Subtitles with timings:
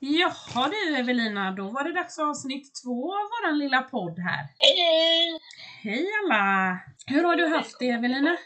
[0.00, 4.48] Jaha du Evelina, då var det dags för avsnitt två av våran lilla podd här.
[4.58, 5.40] Hej!
[5.82, 6.78] Hej alla!
[7.06, 8.36] Hur har du haft det Evelina?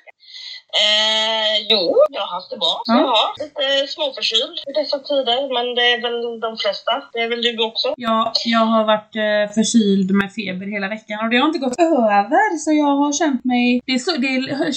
[0.81, 1.83] Eh, jo,
[2.17, 2.75] jag har haft det bra.
[2.85, 2.97] Ja.
[3.07, 3.45] Ja.
[3.45, 3.65] Lite
[3.95, 6.93] småförkyld i dessa tider, men det är väl de flesta.
[7.13, 7.89] Det är väl du också?
[7.97, 11.79] Ja, jag har varit eh, förkyld med feber hela veckan och det har inte gått
[11.79, 13.81] över så jag har känt mig...
[13.87, 14.33] Det, så, det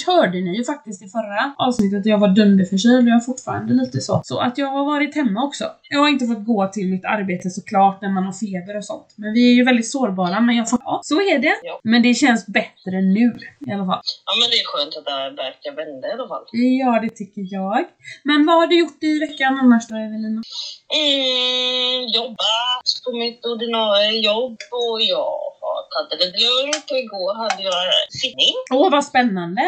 [0.06, 4.00] hörde ni ju faktiskt i förra avsnittet, jag var dunderförkyld och jag är fortfarande lite
[4.00, 4.20] så.
[4.24, 5.64] Så att jag har varit hemma också.
[5.88, 9.14] Jag har inte fått gå till mitt arbete såklart när man har feber och sånt.
[9.16, 10.78] Men vi är ju väldigt sårbara, men jag får...
[10.84, 11.56] Ja, så är det.
[11.62, 11.80] Ja.
[11.82, 13.26] Men det känns bättre nu
[13.66, 14.02] i alla fall.
[14.26, 16.44] Ja, men det är skönt att det verkar vända i alla fall.
[16.80, 17.84] Ja, det tycker jag.
[18.28, 20.42] Men vad har du gjort i veckan annars då, Evelina?
[21.02, 27.32] Mm, jobbat på mitt ordinarie jobb och jag har tagit det lite lugnt och igår
[27.42, 27.80] hade jag
[28.22, 28.54] sittning.
[28.74, 29.62] Åh, vad spännande!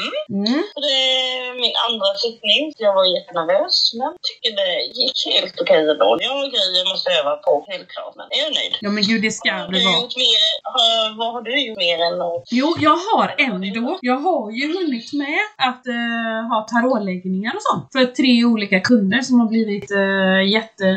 [0.00, 0.46] Mm.
[0.46, 0.62] Mm.
[0.84, 0.96] Det
[1.30, 2.62] är min andra sittning.
[2.84, 6.08] Jag var jättenervös, men tycker det gick helt okej ändå.
[6.26, 8.14] Jag har grejer jag måste öva på, helt klart.
[8.18, 8.74] Men jag är nöjd.
[8.84, 9.96] Ja, men gud, det ska Har det du vara.
[10.00, 10.42] gjort mer,
[10.74, 12.44] har, vad har du gjort mer än att...
[12.60, 13.98] Jo, jag har ändå.
[14.10, 17.84] Jag har ju hunnit med att eh, ha tarotläggningar och sånt.
[17.94, 20.88] För tre olika kunder som har blivit uh, jätte...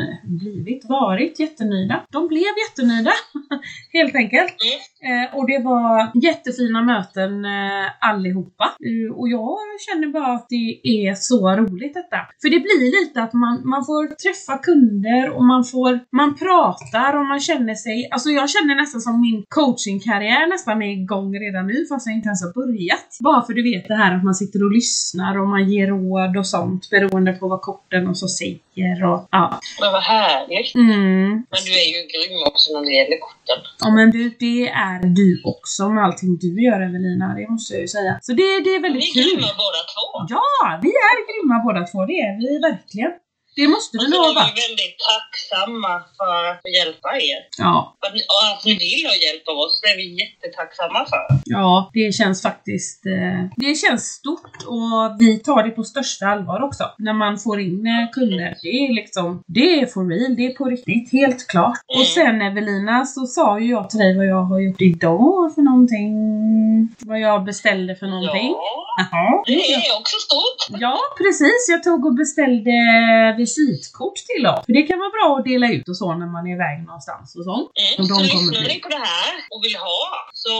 [0.42, 0.82] blivit?
[0.98, 1.96] Varit jättenöjda.
[2.16, 3.12] De blev jättenöjda,
[3.96, 4.52] helt enkelt.
[4.68, 8.64] Eh, Eh, och det var jättefina möten eh, allihopa.
[8.64, 12.16] Eh, och jag känner bara att det är så roligt detta.
[12.42, 17.16] För det blir lite att man, man får träffa kunder och man får, man pratar
[17.18, 21.66] och man känner sig, alltså jag känner nästan som min coachingkarriär nästan är igång redan
[21.66, 23.08] nu fast jag inte ens har börjat.
[23.20, 26.36] Bara för du vet det här att man sitter och lyssnar och man ger råd
[26.36, 28.58] och sånt beroende på vad korten och så säger
[29.12, 29.60] och ja.
[29.80, 30.74] Men vad härligt.
[30.74, 31.28] Mm.
[31.52, 33.58] Men du är ju grym också när det gäller korten.
[33.82, 37.82] Ja men du, det är du också med allting du gör Evelina, det måste jag
[37.86, 38.12] ju säga.
[38.22, 39.24] Så det, det är Vi väldigt är kul.
[39.24, 40.06] grymma båda två.
[40.34, 40.44] Ja,
[40.84, 43.12] vi är grymma båda två, det är vi verkligen.
[43.60, 44.58] Det måste Och vi så nog ha är vi varit.
[44.66, 47.40] väldigt tacksamma för att få hjälpa er.
[47.64, 47.74] Ja,
[48.06, 51.22] Att ni, och att ni vill ha hjälp av oss, det är vi jättetacksamma för.
[51.44, 53.00] ja, det känns faktiskt...
[53.16, 54.92] Eh, det känns stort och
[55.22, 56.84] vi tar det på största allvar också.
[57.06, 58.50] När man får in eh, kunder.
[58.62, 61.78] Det är liksom, det är for real, det är på riktigt, helt klart.
[61.96, 62.14] Och Mm.
[62.16, 66.12] sen Evelina så sa ju jag till dig vad jag har gjort idag för någonting.
[67.10, 68.50] Vad jag beställde för någonting.
[68.50, 69.42] Ja, Jaha.
[69.46, 70.80] det är också stort.
[70.80, 71.60] Ja, precis.
[71.70, 72.70] Jag tog och beställde
[73.48, 74.62] visitkort till oss.
[74.66, 77.36] För det kan vara bra att dela ut och så när man är iväg någonstans
[77.38, 77.68] och sånt.
[77.82, 77.94] Mm.
[78.00, 80.02] Och de Så lyssnar ni på det här och vill ha,
[80.44, 80.54] så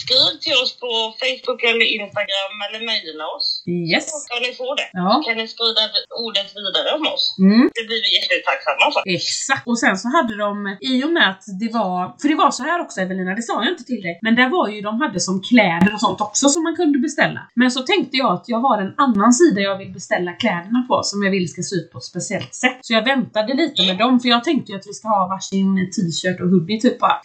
[0.00, 0.90] skriv till oss på
[1.22, 3.55] Facebook eller Instagram eller mejla oss.
[3.92, 4.06] Yes.
[4.30, 4.88] Kan ni få det.
[4.92, 5.22] Ja.
[5.26, 5.82] Kan ni sprida
[6.26, 7.24] ordet vidare om oss.
[7.38, 7.64] Mm.
[7.76, 9.02] Det blir vi jättetacksamma för.
[9.18, 9.66] Exakt.
[9.70, 12.62] Och sen så hade de, i och med att det var, för det var så
[12.62, 15.20] här också Evelina, det sa jag inte till dig, men där var ju, de hade
[15.20, 17.40] som kläder och sånt också som man kunde beställa.
[17.54, 21.00] Men så tänkte jag att jag har en annan sida jag vill beställa kläderna på
[21.02, 22.78] som jag vill ska se ut på ett speciellt sätt.
[22.80, 25.90] Så jag väntade lite med dem, för jag tänkte ju att vi ska ha varsin
[25.94, 27.20] t-shirt och hoodie typ bara.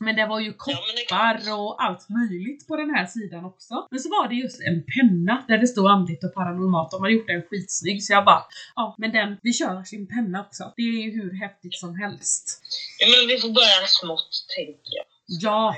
[0.00, 3.74] Men det var ju koppar och allt möjligt på den här sidan också.
[3.90, 6.90] Men så var det just en penna där det stod andligt och paranormalt.
[6.90, 8.42] De hade gjort den skitsnygg så jag bara,
[8.76, 10.72] ja men den, vi kör sin penna också.
[10.76, 12.62] Det är ju hur häftigt som helst.
[12.98, 15.15] Ja, men vi får börja smått, tänker jag.
[15.28, 15.74] Ja.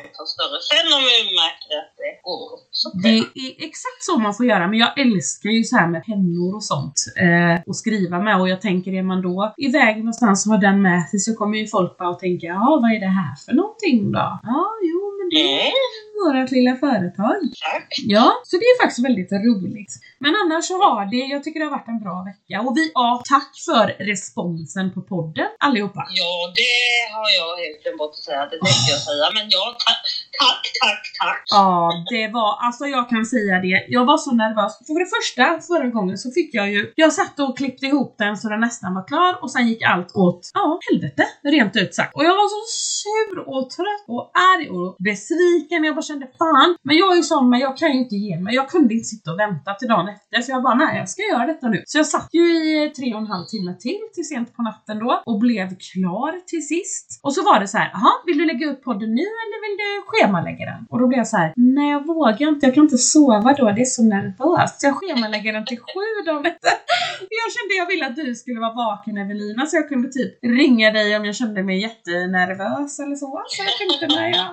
[0.71, 4.69] Sen om vi märker att det går så det är exakt så man får göra.
[4.69, 6.95] Men jag älskar ju så här med pennor och sånt.
[7.17, 8.41] Eh, och skriva med.
[8.41, 11.59] Och jag tänker, är man då iväg någonstans och har den med sig så kommer
[11.59, 14.41] ju folk bara att tänka, ja vad är det här för någonting då?
[14.43, 15.73] Ja, jo det är
[16.19, 17.39] vårt lilla företag.
[17.67, 17.89] tack.
[18.17, 19.93] Ja, så det är faktiskt väldigt roligt.
[20.19, 22.57] Men annars så har det, jag tycker det har varit en bra vecka.
[22.67, 26.03] Och vi, ja, tack för responsen på podden allihopa.
[26.23, 26.79] Ja, det
[27.17, 28.43] har jag helt glömt bort att säga.
[28.53, 29.27] Det tänkte jag säga.
[29.37, 30.03] Men ja, tack,
[30.41, 31.43] tack, tack, tack.
[31.51, 34.73] Ja, det var, alltså jag kan säga det, jag var så nervös.
[34.87, 38.37] För det första, förra gången så fick jag ju, jag satt och klippte ihop den
[38.37, 42.15] så den nästan var klar och sen gick allt åt, ja, helvete, rent ut sagt.
[42.17, 42.63] Och jag var så
[43.01, 45.85] sur och trött och arg och besviken.
[45.85, 48.41] Jag bara kände fan, men jag är ju sån, men jag kan ju inte ge
[48.41, 48.55] mig.
[48.55, 51.23] Jag kunde inte sitta och vänta till dagen efter, så jag bara nej, jag ska
[51.23, 51.83] göra detta nu.
[51.87, 54.99] Så jag satt ju i tre och en halv timme till, till sent på natten
[54.99, 57.21] då, och blev klar till sist.
[57.23, 59.77] Och så var det så här, jaha, vill du lägga upp podden nu eller vill
[59.85, 60.87] du schemalägga den.
[60.91, 63.65] Och då blev jag så här, nej jag vågar inte, jag kan inte sova då,
[63.77, 64.81] det är så nervöst.
[64.81, 66.73] Så jag schemalägger den till sju dagar efter.
[67.43, 70.91] Jag kände jag ville att du skulle vara vaken Evelina, så jag kunde typ ringa
[70.99, 73.31] dig om jag kände mig jättenervös eller så.
[73.47, 74.49] Så jag tänkte, nej jag,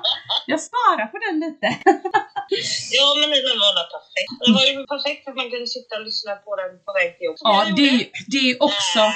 [0.52, 1.68] jag sparar på den lite.
[2.98, 4.32] Ja, men den var väl perfekt.
[4.46, 7.26] Det var ju perfekt att man kunde sitta och lyssna på den på väg till
[7.28, 7.44] jobbet.
[7.50, 7.90] Ja, det
[8.34, 9.02] det är också...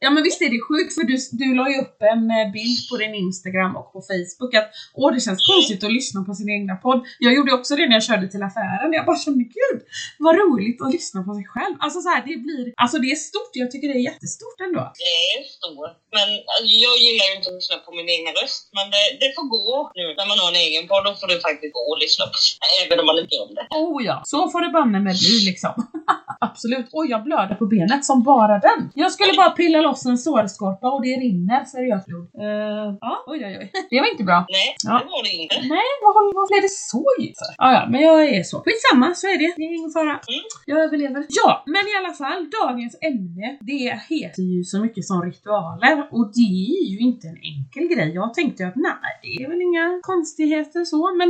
[0.00, 2.22] Ja men visst är det sjukt för du, du la ju upp en
[2.52, 6.32] bild på din Instagram och på Facebook att åh det känns konstigt att lyssna på
[6.38, 7.00] sin egna podd.
[7.26, 8.88] Jag gjorde också det när jag körde till affären.
[8.98, 9.78] Jag bara kände gud
[10.24, 11.74] vad roligt att lyssna på sig själv.
[11.84, 12.64] Alltså så här, det blir...
[12.82, 14.82] Alltså det är stort, jag tycker det är jättestort ändå.
[15.04, 15.84] Det är stor.
[16.16, 18.62] Men alltså, jag gillar ju inte att lyssna på min egen röst.
[18.78, 19.68] Men det, det får gå
[19.98, 21.02] nu när man har en egen podd.
[21.08, 22.52] Då får du faktiskt gå och lyssna på sig.
[22.82, 23.66] Även om man inte gör det.
[23.82, 25.74] Oh ja, så får det banne med bli liksom.
[26.48, 26.86] Absolut.
[26.92, 28.80] Oj, jag blöder på benet som bara den.
[28.94, 32.08] Jag skulle bara pilla loss en sårskorpa och det rinner seriöst.
[32.44, 33.66] Eh, ja, oj oj oj.
[33.90, 34.46] Det var inte bra.
[34.48, 34.92] Nej, Ja.
[35.04, 35.54] det var det inte.
[35.78, 37.52] Nej, vad håller vad är det så djupt för?
[37.64, 38.56] Ah, ja, men jag är så.
[38.64, 39.50] Skitsamma, så är det.
[39.58, 40.14] Det är ingen fara.
[40.32, 40.44] Mm.
[40.70, 41.20] Jag överlever.
[41.40, 46.26] Ja, men i alla fall, dagens ämne, det heter ju så mycket som ritualer och
[46.38, 48.10] det är ju inte en enkel grej.
[48.20, 51.28] Jag tänkte ju att nej, det är väl inga konstigheter så, men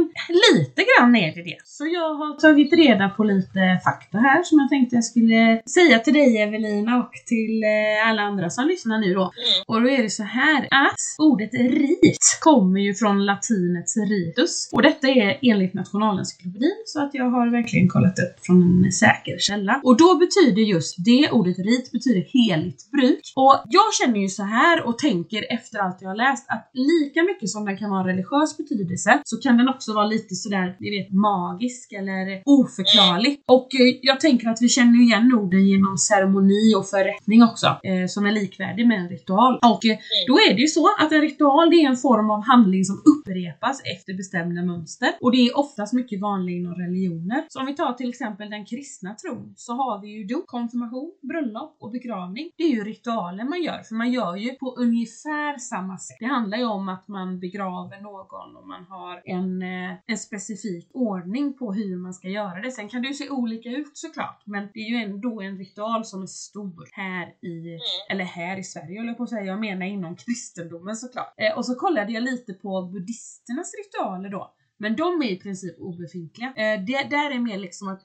[0.53, 1.61] lite grann är det det.
[1.65, 5.99] Så jag har tagit reda på lite fakta här som jag tänkte jag skulle säga
[5.99, 9.21] till dig Evelina och till eh, alla andra som lyssnar nu då.
[9.21, 9.65] Mm.
[9.67, 13.97] Och då är det så här att ordet rit kommer ju från latinets
[14.39, 14.71] ritus.
[14.73, 19.39] Och detta är enligt Nationalencyklopedin så att jag har verkligen kollat upp från en säker
[19.39, 19.81] källa.
[19.85, 23.21] Och då betyder just det, ordet rit betyder heligt bruk.
[23.37, 27.23] Och jag känner ju så här och tänker efter allt jag har läst att lika
[27.23, 30.77] mycket som den kan ha en religiös betydelse så kan den också vara lite sådär,
[30.81, 33.41] ni vet, magisk eller oförklarlig.
[33.47, 37.67] Och eh, jag tänker att vi känner ju igen orden genom ceremoni och förrättning också,
[37.67, 39.59] eh, som är likvärdig med en ritual.
[39.73, 39.99] Och eh,
[40.29, 43.03] då är det ju så att en ritual det är en form av handling som
[43.13, 45.09] upprepas efter bestämda mönster.
[45.21, 47.45] Och det är oftast mycket vanligt inom religioner.
[47.49, 51.13] Så om vi tar till exempel den kristna tron så har vi ju dop, konfirmation,
[51.23, 52.51] bröllop och begravning.
[52.57, 56.17] Det är ju ritualer man gör, för man gör ju på ungefär samma sätt.
[56.21, 60.89] Det handlar ju om att man begraver någon och man har en, eh, en specifik
[60.93, 62.71] ordning på hur man ska göra det.
[62.71, 66.05] Sen kan det ju se olika ut såklart, men det är ju ändå en ritual
[66.05, 67.79] som är stor här i
[68.11, 71.35] eller här i Sverige håller jag på att säga, jag menar inom kristendomen såklart.
[71.37, 73.75] Eh, och så kollade jag lite på buddhisternas
[74.19, 74.55] ritualer då.
[74.81, 76.49] Men de är i princip obefintliga.
[76.49, 78.01] Eh, det där är mer liksom att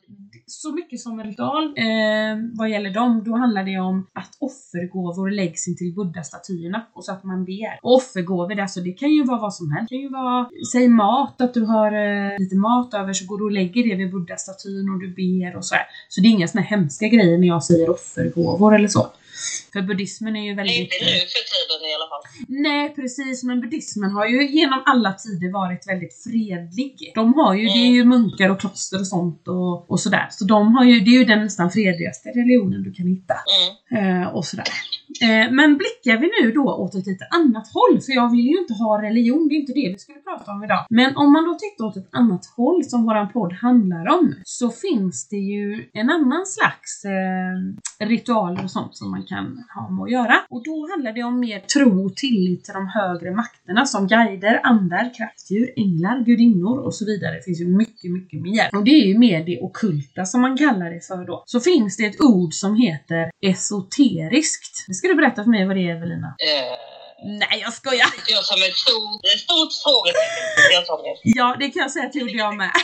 [0.47, 5.31] så mycket som en ritual eh, vad gäller dem, då handlar det om att offergåvor
[5.31, 7.79] läggs in till buddha-statyerna och så att man ber.
[7.81, 9.89] Och offergåvor, alltså det kan ju vara vad som helst.
[9.89, 13.37] Det kan ju vara, säg mat, att du har eh, lite mat över så går
[13.37, 15.85] du och lägger det vid buddha-statyn och du ber och så här.
[16.09, 19.03] Så det är inga såna hemska grejer när jag säger offergåvor eller så.
[19.73, 20.79] För buddhismen är ju Det är väldigt...
[20.79, 21.72] inte nu för tiden
[22.03, 22.25] alla fall.
[22.47, 27.11] Nej precis, men buddhismen har ju genom alla tider varit väldigt fredlig.
[27.15, 30.27] De har ju, det är ju munkar och kloster och sånt och, och sådär.
[30.31, 33.35] Så de har ju, det är ju den nästan fredligaste religionen du kan hitta.
[33.91, 34.21] Mm.
[34.21, 34.65] Eh, och sådär.
[35.21, 38.57] Eh, men blickar vi nu då åt ett lite annat håll, för jag vill ju
[38.57, 40.85] inte ha religion, det är inte det vi skulle prata om idag.
[40.89, 44.69] Men om man då tittar åt ett annat håll som våran podd handlar om, så
[44.69, 50.03] finns det ju en annan slags eh, ritualer och sånt som man kan ha med
[50.03, 50.35] att göra.
[50.49, 54.59] Och då handlar det om mer tro och tillit till de högre makterna som guider,
[54.63, 57.35] andar, kraftdjur, änglar, gudinnor och så vidare.
[57.35, 58.69] Det finns ju mycket, mycket mer.
[58.77, 61.43] Och det är ju mer det okulta som man kallar det för då.
[61.45, 64.75] Så finns det ett ord som heter esoteriskt.
[64.93, 66.27] Ska du berätta för mig vad det är Evelina.
[66.27, 66.92] Eh,
[67.25, 68.09] Nej, jag skojar!
[68.31, 70.81] är som ett stort, stort frågetecken.
[70.87, 71.17] Jag.
[71.39, 72.71] Ja, det kan jag säga att gjorde jag med.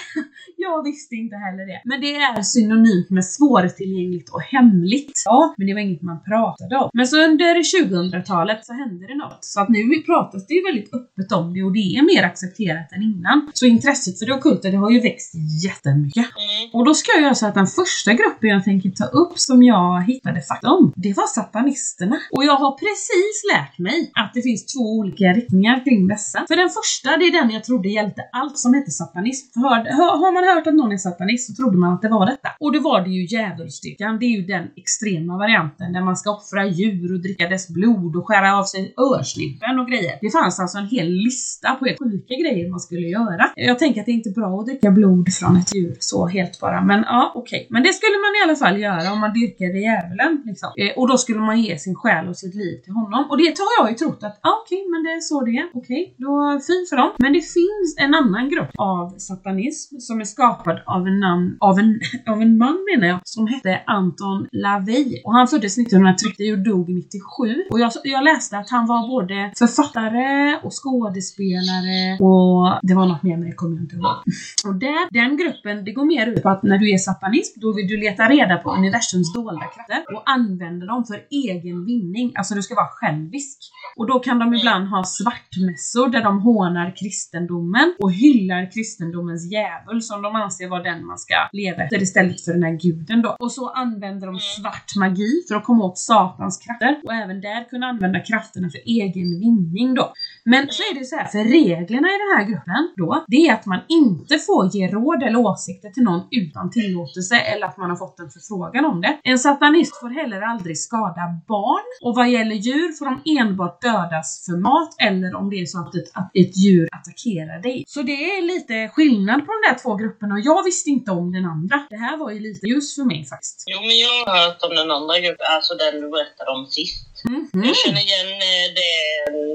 [0.62, 1.81] Jag visste inte heller det.
[1.86, 5.21] Men det är synonymt med svårtillgängligt och hemligt.
[5.25, 6.89] Ja, men det var inget man pratade om.
[6.94, 9.45] Men så under 2000-talet så hände det något.
[9.45, 12.91] Så att nu pratas det ju väldigt öppet om det och det är mer accepterat
[12.91, 13.51] än innan.
[13.53, 15.34] Så intresset för det ockulta det har ju växt
[15.65, 16.27] jättemycket.
[16.38, 16.69] Mm.
[16.74, 19.63] Och då ska jag göra så att den första gruppen jag tänker ta upp som
[19.63, 22.17] jag hittade fakta om, det var satanisterna.
[22.31, 26.45] Och jag har precis lärt mig att det finns två olika riktningar kring dessa.
[26.48, 29.59] För den första, det är den jag trodde hjälpte allt som heter satanism.
[29.59, 32.25] Hör, hör, har man hört att någon är satanist så trodde man att det var
[32.25, 32.50] detta.
[32.59, 34.19] Och det var det ju djävulsdyrkan.
[34.19, 38.15] Det är ju den extrema varianten där man ska offra djur och dricka dess blod
[38.15, 40.15] och skära av sig örsnibben och grejer.
[40.21, 43.43] Det fanns alltså en hel lista på helt sjuka grejer man skulle göra.
[43.55, 46.59] Jag tänker att det är inte bra att dricka blod från ett djur så helt
[46.59, 47.67] bara, men ja okej.
[47.69, 50.43] Men det skulle man i alla fall göra om man dyrkade djävulen.
[50.45, 50.69] Liksom.
[50.77, 53.21] Eh, och då skulle man ge sin själ och sitt liv till honom.
[53.29, 55.52] Och det har jag ju trott trott att ah, okej, men det är så det
[55.52, 55.68] är.
[55.74, 57.12] Okej, då fy för dem.
[57.18, 61.80] Men det finns en annan grupp av satanism som är skapad av en, namn, av
[61.80, 62.00] en,
[62.34, 65.22] av en man menar jag, som hette Anton LaVey.
[65.26, 67.64] Och han föddes 1930 och dog 97.
[67.72, 73.24] Och jag, jag läste att han var både författare och skådespelare och det var något
[73.24, 74.18] mer men det kommer jag inte ihåg.
[74.68, 77.74] Och där, den gruppen, det går mer ut på att när du är satanist, då
[77.74, 82.32] vill du leta reda på universums dolda krafter och använda dem för egen vinning.
[82.36, 83.58] Alltså du ska vara självisk.
[84.00, 90.01] Och då kan de ibland ha svartmässor där de hånar kristendomen och hyllar kristendomens djävul
[90.01, 93.36] som de anser vara den man ska leva efter istället för den här guden då.
[93.39, 97.70] Och så använder de svart magi för att komma åt satans krafter och även där
[97.70, 100.13] kunna använda krafterna för egen vinning då.
[100.46, 103.53] Men så är det så här, för reglerna i den här gruppen då, det är
[103.53, 107.89] att man inte får ge råd eller åsikter till någon utan tillåtelse eller att man
[107.89, 109.20] har fått en förfrågan om det.
[109.24, 114.46] En satanist får heller aldrig skada barn och vad gäller djur får de enbart dödas
[114.46, 117.84] för mat eller om det är så att ett, att ett djur attackerar dig.
[117.88, 121.31] Så det är lite skillnad på de där två grupperna och jag visste inte om
[121.31, 121.77] den andra.
[121.89, 123.63] Det här var ju lite just för mig faktiskt.
[123.67, 127.19] Jo, men jag har hört om den andra gruppen, alltså den du berättade om sist.
[127.24, 127.50] Mhm.
[127.68, 128.94] Jag känner igen eh, det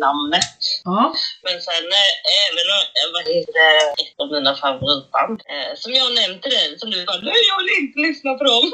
[0.04, 0.56] namnet.
[0.85, 1.14] Ja.
[1.44, 2.12] Men sen eh,
[2.47, 3.68] även eh, vad heter
[4.02, 5.40] ett av mina favoritband
[5.76, 8.64] som jag nämnde den som du bara nej jag vill inte lyssna på dem.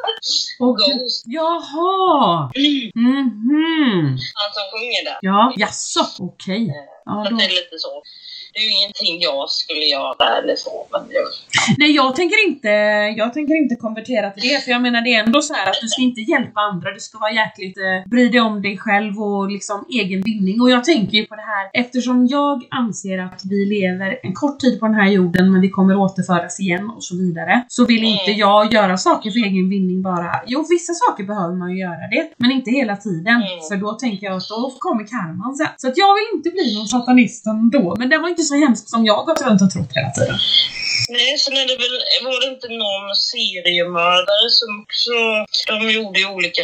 [0.64, 1.24] Och, Ghost.
[1.26, 2.50] jaha!
[2.94, 4.18] Mhm.
[4.40, 5.18] Han som sjunger där.
[5.20, 6.66] Ja, jaså, okej.
[7.04, 7.36] Ja, Så att då.
[7.36, 8.02] det är lite så.
[8.58, 10.86] Det är ju ingenting jag skulle göra eller så.
[10.92, 11.24] Men jag,
[11.78, 12.68] Nej, jag tänker inte,
[13.20, 15.80] jag tänker inte konvertera till det, för jag menar det är ändå så här att
[15.82, 19.12] du ska inte hjälpa andra, du ska vara jäkligt, eh, bry dig om dig själv
[19.22, 20.60] och liksom egen vinning.
[20.60, 24.60] Och jag tänker ju på det här, eftersom jag anser att vi lever en kort
[24.60, 28.04] tid på den här jorden, men vi kommer återföras igen och så vidare, så vill
[28.04, 30.32] inte jag göra saker för egen vinning bara.
[30.46, 33.48] Jo, vissa saker behöver man ju göra det, men inte hela tiden, Mm.
[33.68, 35.66] för då tänker jag att då kommer karman sen.
[35.76, 38.84] Så att jag vill inte bli någon satanist ändå, men den var inte så hemsk
[38.94, 40.38] som jag har gått runt och trott hela tiden.
[41.16, 41.96] nej, sen är det väl,
[42.28, 45.14] var det inte någon seriemördare som också,
[45.70, 46.62] de gjorde ju olika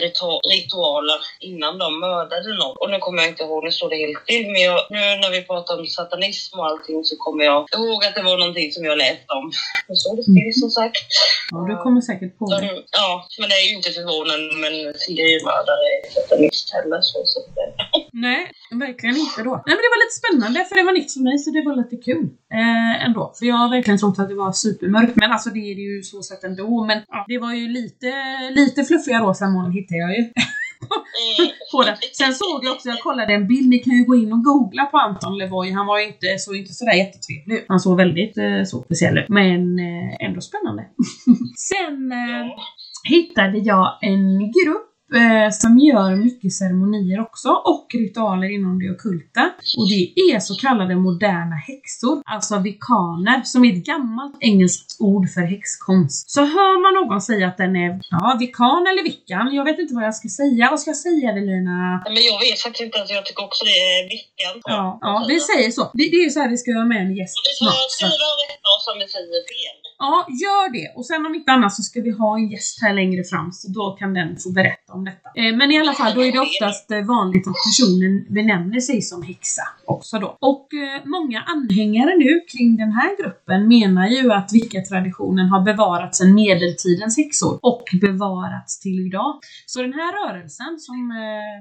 [0.55, 2.77] ritualer innan de mördade någon.
[2.81, 5.31] Och nu kommer jag inte ihåg, nu står det helt still, men jag, nu när
[5.37, 8.83] vi pratar om satanism och allting så kommer jag ihåg att det var någonting som
[8.91, 9.47] jag läste om.
[9.89, 11.09] Nu står det still som sagt.
[11.53, 12.61] Ja, du kommer säkert på det.
[12.61, 12.69] De,
[13.01, 17.01] ja, men det är ju inte förvånande med en seriemördare är satanist heller.
[17.09, 17.64] Så, så det,
[18.17, 19.55] Nej, verkligen inte då.
[19.67, 21.77] Nej men det var lite spännande för det var nytt för mig så det var
[21.83, 22.27] lite kul.
[22.61, 23.33] Eh, ändå.
[23.39, 25.17] För jag har verkligen trott att det var supermörkt.
[25.17, 26.85] Men alltså det är det ju så sett ändå.
[26.85, 28.11] Men ja, det var ju lite,
[28.51, 30.23] lite fluffiga rosa moln hittade jag ju.
[30.23, 30.33] mm.
[31.73, 31.97] på det.
[32.13, 34.85] Sen såg jag också, jag kollade en bild, ni kan ju gå in och googla
[34.87, 35.73] på Anton Levoy.
[35.73, 37.65] Han var ju inte, såg inte sådär jättetrevlig ut.
[37.69, 39.29] Han såg väldigt eh, så speciell ut.
[39.29, 40.83] Men eh, ändå spännande.
[41.71, 42.47] Sen eh,
[43.11, 49.45] hittade jag en grupp eh, som gör mycket ceremonier också och ritualer inom det ockulta.
[49.79, 50.03] Och det
[50.33, 56.31] är så kallade moderna häxor, alltså vikaner, som är ett gammalt engelskt ord för häxkonst.
[56.31, 59.95] Så hör man någon säga att den är, ja, vikan eller vickan, jag vet inte
[59.95, 60.65] vad jag ska säga.
[60.71, 62.03] Vad ska jag säga Evelina?
[62.15, 64.55] Men jag vet faktiskt inte, jag tycker också det är vickan.
[64.75, 65.85] Ja, ja, vi säger så.
[65.99, 67.91] Det, det är så här vi ska göra med en gäst Och ni får snart.
[67.97, 69.84] Skriva rätt då som vi säger fel.
[70.05, 70.89] Ja, gör det.
[70.97, 73.69] Och sen om inte annat så ska vi ha en gäst här längre fram, så
[73.69, 75.29] då kan den få berätta om detta.
[75.37, 79.03] Eh, men i alla fall, då är det oftast eh, vanligt att personen benämner sig
[79.03, 80.37] som häxa också då.
[80.41, 86.19] Och eh, många anhängare nu kring den här gruppen menar ju att Wicca-traditionen har bevarats
[86.19, 89.33] sedan medeltidens häxor och bevarats till idag.
[89.67, 90.99] Så den här rörelsen som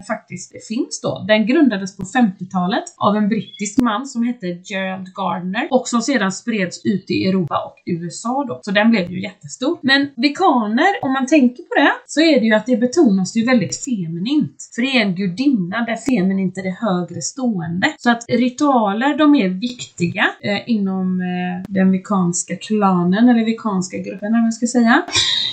[0.07, 5.67] faktiskt finns då, den grundades på 50-talet av en brittisk man som hette Gerald Gardner
[5.71, 8.59] och som sedan spreds ut i Europa och USA då.
[8.63, 9.77] Så den blev ju jättestor.
[9.81, 13.45] Men vikaner, om man tänker på det, så är det ju att det betonas ju
[13.45, 14.69] väldigt feminint.
[14.75, 17.93] För det är en gudinna där feminint är det högre stående.
[17.97, 24.27] Så att ritualer, de är viktiga eh, inom eh, den vikanska klanen, eller vikanska gruppen,
[24.27, 25.03] eller vad man ska säga.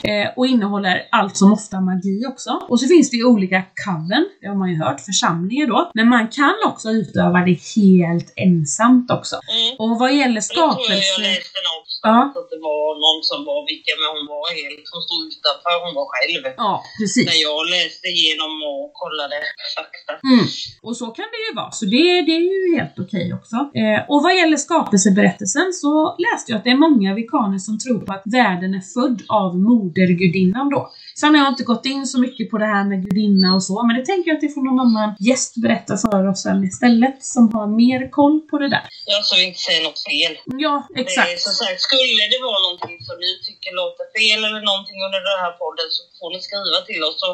[0.02, 2.50] Eh, och innehåller allt som ofta magi också.
[2.68, 5.90] Och så finns det ju olika coven, det har man ju hört, församlingar då.
[5.94, 9.36] Men man kan också utöva det helt ensamt också.
[9.36, 9.76] Mm.
[9.78, 11.20] Och vad gäller tror jag skapelse...
[11.20, 12.40] läste någonstans Ja.
[12.40, 15.94] att det var någon som var vilken men hon var helt, hon stod utanför, hon
[16.00, 16.42] var själv.
[16.64, 17.26] Ja, precis.
[17.30, 19.38] När jag läste igenom och kollade
[19.76, 20.12] fakta.
[20.30, 20.46] Mm.
[20.86, 23.56] Och så kan det ju vara, så det, det är ju helt okej också.
[23.80, 25.92] Eh, och vad gäller skapelseberättelsen så
[26.26, 29.50] läste jag att det är många vikaner som tror på att världen är född av
[29.80, 30.80] modergudinnan då.
[31.20, 33.76] Sen har jag inte gått in så mycket på det här med gudinna och så,
[33.86, 37.16] men det tänker jag att det får någon annan gäst berätta för oss sen istället,
[37.34, 38.84] som har mer koll på det där.
[39.12, 40.32] Ja, så vi inte säger något fel.
[40.64, 41.40] Ja, Det exakt.
[41.46, 45.38] som sagt, skulle det vara någonting som ni tycker låter fel eller någonting under den
[45.44, 47.30] här podden så får ni skriva till oss så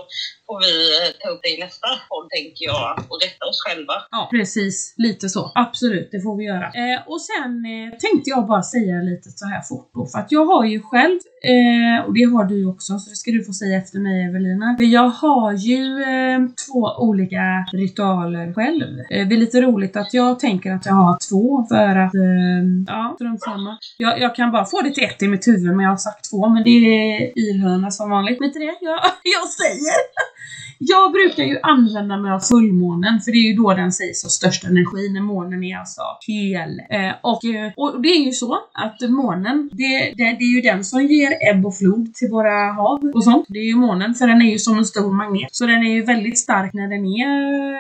[0.46, 3.96] får vi eh, ta upp det i nästa podd tänker jag och rätta oss själva.
[4.16, 4.76] Ja, precis.
[5.06, 5.42] Lite så.
[5.66, 6.66] Absolut, det får vi göra.
[6.82, 10.30] Eh, och sen eh, tänkte jag bara säga lite så här fort då, för att
[10.36, 13.52] jag har ju själv, eh, och det har du också, så det ska du få
[13.52, 14.76] säga efter mig Evelina.
[14.78, 19.00] För jag har ju eh, två olika ritualer själv.
[19.10, 22.62] Eh, det är lite roligt att jag tänker att jag har två för att, eh,
[22.86, 23.78] ja, strunt samma.
[23.98, 26.30] Jag, jag kan bara få det till ett i mitt huvud, men jag har sagt
[26.30, 28.40] två, men det är irhörna som vanligt.
[28.40, 28.76] Vet du det?
[28.80, 29.00] Jag,
[29.36, 29.96] jag säger!
[30.78, 34.30] Jag brukar ju använda mig av fullmånen för det är ju då den sägs ha
[34.30, 36.80] störst energi när månen är alltså hel.
[36.90, 40.60] Eh, och, eh, och det är ju så att månen, det, det, det är ju
[40.60, 43.46] den som ger ebb och flod till våra hav och sånt.
[43.48, 45.48] Det är ju månen för den är ju som en stor magnet.
[45.52, 47.76] Så den är ju väldigt stark när den är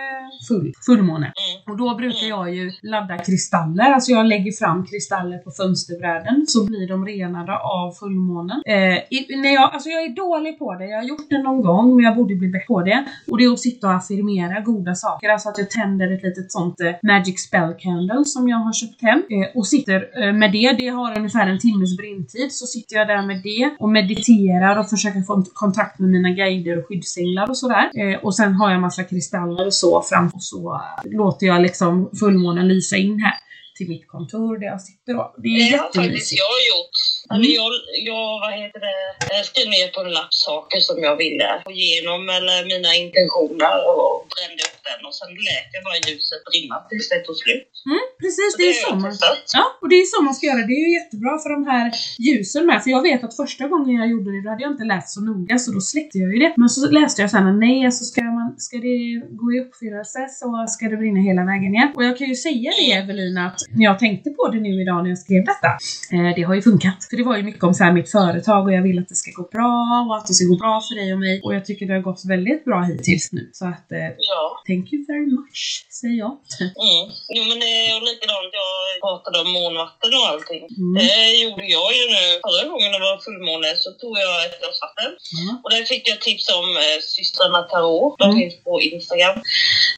[0.48, 1.26] full, fullmåne.
[1.26, 1.72] Mm.
[1.72, 6.66] Och då brukar jag ju ladda kristaller, alltså jag lägger fram kristaller på fönsterbräden så
[6.66, 8.62] blir de renade av fullmånen.
[8.66, 11.62] Eh, i, när jag, alltså jag är dålig på det, jag har gjort det någon
[11.62, 12.85] gång men jag borde bli bättre på det.
[13.30, 16.52] Och det är att sitta och affirmera goda saker, alltså att jag tänder ett litet
[16.52, 20.52] sånt eh, magic spell candle som jag har köpt hem eh, och sitter eh, med
[20.52, 20.76] det.
[20.78, 24.90] Det har ungefär en timmes brintid, så sitter jag där med det och mediterar och
[24.90, 27.90] försöker få kontakt med mina guider och skyddsänglar och sådär.
[27.94, 31.62] Eh, och sen har jag massa kristaller och så fram och så eh, låter jag
[31.62, 33.45] liksom fullmånen lysa in här
[33.76, 35.24] till mitt kontor där jag sitter då.
[35.42, 36.42] Det är Det har faktiskt jättemysigt.
[36.44, 36.96] jag gjort.
[37.34, 37.42] Mm.
[37.58, 37.70] Jag,
[38.10, 38.96] jag, vad heter det,
[39.50, 44.10] skrev ner på en lapp saker som jag ville få igenom eller mina intentioner och
[44.32, 47.72] brände upp den och sen lät jag bara ljuset brinna tills det tog slut.
[47.92, 49.12] Mm, precis, Så det är har så man.
[49.58, 50.62] Ja, och det är så man ska göra.
[50.70, 51.86] Det är ju jättebra för de här
[52.28, 52.78] ljusen med.
[52.82, 55.20] För jag vet att första gången jag gjorde det, då hade jag inte läst så
[55.30, 56.52] noga, så då släckte jag ju det.
[56.62, 58.20] Men så läste jag sen nej, alltså ska,
[58.58, 58.98] ska det
[59.40, 61.90] gå i uppfyllelse så ska det brinna hela vägen igen.
[61.96, 64.98] Och jag kan ju säga det Evelina, att när jag tänkte på det nu idag
[65.02, 65.70] när jag skrev detta,
[66.14, 66.98] eh, det har ju funkat.
[67.10, 69.18] För det var ju mycket om så här mitt företag och jag vill att det
[69.22, 69.74] ska gå bra
[70.08, 71.34] och att det ska gå bra för dig och mig.
[71.44, 73.42] Och jag tycker det har gått väldigt bra hittills nu.
[73.58, 74.40] Så att, eh, Ja.
[74.68, 75.60] thank you very much,
[76.00, 76.32] säger jag.
[76.86, 77.04] Mm.
[77.36, 78.70] Jo men det är likadant, jag
[79.04, 80.62] pratade om månvatten och allting.
[80.82, 80.94] Mm.
[81.00, 82.24] Det gjorde jag ju nu.
[82.46, 85.10] Förra gången det var fullmåne så tog jag ett glas vatten.
[85.40, 85.48] Ja.
[85.62, 88.14] Och där fick jag tips om eh, systrarna Tarot.
[88.22, 88.38] De Mm.
[88.46, 89.36] Finns på Instagram.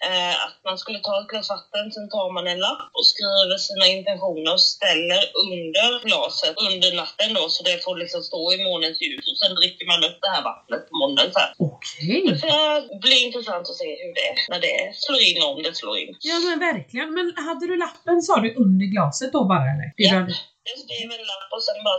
[0.08, 3.58] Eh, att man skulle ta ett glas vatten, sen tar man en lapp och skriver
[3.68, 7.44] sina intentioner och ställer under glaset under natten då.
[7.54, 9.24] Så det får liksom stå i månens ljus.
[9.30, 10.96] Och sen dricker man upp det här vattnet på
[11.34, 11.52] så här.
[11.70, 12.18] Okej.
[12.28, 12.56] Det ska
[13.04, 16.10] bli intressant att se hur det är när det slår in, om det slår in.
[16.30, 17.08] Ja men verkligen.
[17.16, 19.88] Men hade du lappen sa du under glaset då bara eller?
[19.96, 20.26] Det Ja.
[20.70, 21.98] Jag skrev en lapp och sen bara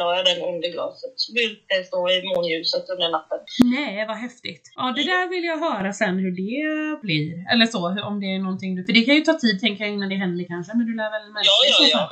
[0.00, 1.14] la jag den under glaset.
[1.24, 3.40] Så vill det stå i månljuset under natten.
[3.76, 4.64] Nej, vad häftigt.
[4.80, 6.60] Ja, det där vill jag höra sen hur det
[7.06, 7.26] blir.
[7.52, 8.80] Eller så, om det är någonting du...
[8.86, 11.10] För det kan ju ta tid tänker jag innan det händer kanske, men du lär
[11.16, 12.04] väl märka Ja, ja, ja.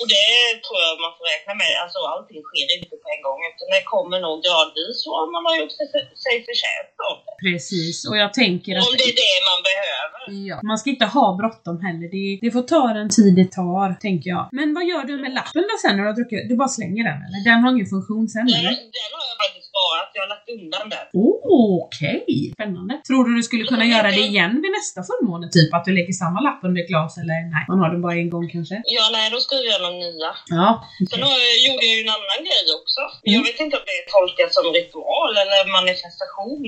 [0.00, 0.28] Och det
[0.64, 1.74] tror jag man får räkna med.
[1.84, 3.40] Alltså allting sker inte på en gång.
[3.50, 5.90] Utan det kommer nog gradvis och man har gjort sig-
[6.24, 7.34] sig förtjänt av det.
[7.46, 8.86] Precis, och jag tänker att...
[8.88, 10.20] om det är det man behöver.
[10.48, 12.06] Ja, man ska inte ha bråttom heller.
[12.16, 14.44] Det, det får ta den tid det tar, tänker jag.
[14.58, 16.48] Men vad gör du med lappen då sen när du har druckit?
[16.50, 17.38] Du bara slänger den eller?
[17.50, 18.74] Den har ingen funktion sen Den, eller?
[18.98, 20.10] den har jag faktiskt sparat.
[20.16, 21.06] Jag har lagt undan den.
[21.24, 21.40] Oh,
[21.84, 22.20] Okej,
[22.56, 22.92] spännande.
[23.08, 25.44] Tror du du skulle kunna göra det igen vid nästa fullmåne?
[25.56, 28.16] Typ att du lägger samma lapp under ett glas eller nej, man har den bara
[28.24, 28.76] en gång kanske?
[28.96, 30.30] Ja, nej, då skriver jag någon nya.
[30.58, 30.68] Ja,
[31.10, 33.02] Sen har jag, gjorde jag ju en annan grej också.
[33.12, 33.30] Mm.
[33.36, 36.66] Jag vet inte om det tolkas som ritual eller manifestation.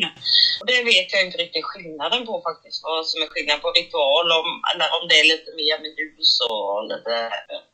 [0.60, 2.78] Och det vet jag inte riktigt skillnaden på faktiskt.
[2.88, 6.30] Vad som är skillnad på ritual om, eller om det är lite mer med ljus
[6.50, 7.14] och lite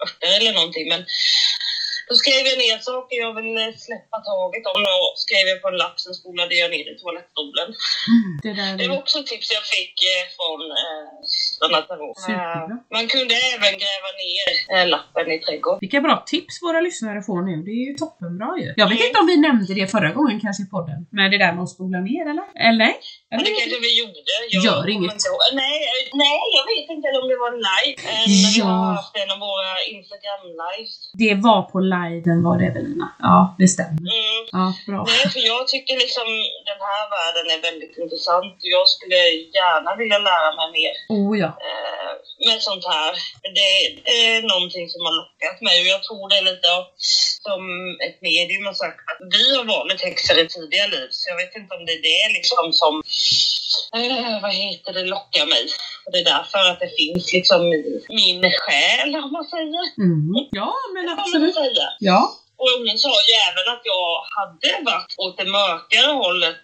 [0.04, 0.86] örter eller någonting.
[0.92, 1.00] Men
[2.08, 5.78] då skrev jag ner saker jag ville släppa taget om och skrev jag på en
[5.82, 7.68] lapp, sen spolade jag ner i toalettstolen.
[8.44, 8.88] det där Det är...
[8.88, 11.06] var också ett tips jag fick eh, från eh.
[11.36, 11.78] Superbra.
[12.34, 15.78] Eh, Man kunde även gräva ner eh, lappen i trädgården.
[15.84, 17.56] Vilka bra tips våra lyssnare får nu.
[17.66, 18.68] Det är ju toppenbra ju.
[18.82, 20.98] Jag vet inte om vi nämnde det förra gången kanske i podden.
[21.18, 22.46] Med det där med att spola ner eller?
[22.68, 22.92] Eller
[23.30, 24.20] Ja, det kanske vi gjorde.
[24.54, 25.22] Jag Gör inget.
[25.62, 25.78] Nej,
[26.24, 27.96] nej, jag vet inte om det var live.
[28.12, 28.64] Eh, vi Ja.
[28.64, 30.92] har haft en av våra Instagram-lives.
[31.22, 33.08] Det var på liven var det Evelina.
[33.28, 34.00] Ja, det stämmer.
[34.18, 34.40] Mm.
[34.58, 35.00] Ja, bra.
[35.12, 36.26] Nej, för jag tycker liksom
[36.70, 38.54] den här världen är väldigt intressant.
[38.76, 39.18] Jag skulle
[39.58, 41.50] gärna vilja lära mig mer Oh ja.
[41.68, 42.12] eh,
[42.48, 43.10] med sånt här.
[43.58, 43.70] Det,
[44.06, 46.88] det är någonting som har lockat mig och jag tror det är lite av-
[47.48, 47.62] som
[48.06, 51.54] ett medium har sagt att vi har varit häxor i tidiga liv så jag vet
[51.60, 52.94] inte om det är det liksom som
[53.94, 55.64] eh, vad heter det, lockar mig.
[56.04, 57.60] Och det är därför att det finns liksom
[58.08, 59.84] min själ om man säger.
[59.98, 60.48] Mm.
[60.50, 61.54] Ja, men absolut.
[61.54, 61.88] säga.
[61.98, 66.56] Ja, Och hon sa ju även att jag hade varit åt det mörkare hållet